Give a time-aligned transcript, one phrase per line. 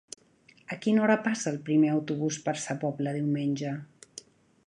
[0.75, 3.75] A quina hora passa el primer autobús per Sa Pobla diumenge?